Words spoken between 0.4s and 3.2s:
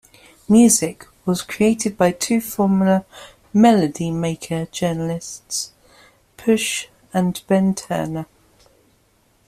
"Muzik" was created by two former